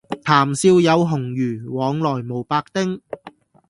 [0.23, 1.35] 談笑有鴻
[1.67, 2.99] 儒，往來無白丁